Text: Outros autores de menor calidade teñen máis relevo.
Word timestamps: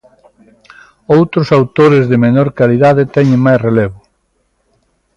Outros 1.15 1.47
autores 1.57 2.03
de 2.11 2.17
menor 2.25 2.47
calidade 2.59 3.03
teñen 3.15 3.43
máis 3.45 3.59
relevo. 3.67 3.99